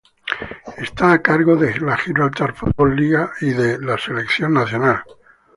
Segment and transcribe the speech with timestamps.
[0.85, 5.03] Está a cargo de la Gibraltar Football League y de la selección nacional.